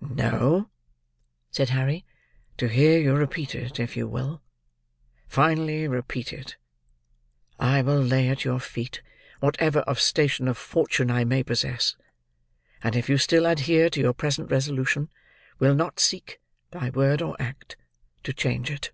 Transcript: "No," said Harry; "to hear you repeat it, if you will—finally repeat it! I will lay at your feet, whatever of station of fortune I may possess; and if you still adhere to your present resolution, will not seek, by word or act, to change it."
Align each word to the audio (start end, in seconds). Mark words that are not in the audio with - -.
"No," 0.00 0.70
said 1.52 1.68
Harry; 1.68 2.04
"to 2.58 2.66
hear 2.66 2.98
you 2.98 3.14
repeat 3.14 3.54
it, 3.54 3.78
if 3.78 3.96
you 3.96 4.08
will—finally 4.08 5.86
repeat 5.86 6.32
it! 6.32 6.56
I 7.60 7.80
will 7.80 8.00
lay 8.00 8.28
at 8.28 8.44
your 8.44 8.58
feet, 8.58 9.02
whatever 9.38 9.82
of 9.82 10.00
station 10.00 10.48
of 10.48 10.58
fortune 10.58 11.12
I 11.12 11.22
may 11.22 11.44
possess; 11.44 11.94
and 12.82 12.96
if 12.96 13.08
you 13.08 13.18
still 13.18 13.46
adhere 13.46 13.88
to 13.90 14.00
your 14.00 14.14
present 14.14 14.50
resolution, 14.50 15.10
will 15.60 15.76
not 15.76 16.00
seek, 16.00 16.40
by 16.72 16.90
word 16.90 17.22
or 17.22 17.36
act, 17.40 17.76
to 18.24 18.32
change 18.32 18.72
it." 18.72 18.90